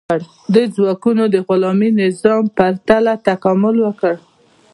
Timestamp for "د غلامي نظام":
1.33-2.41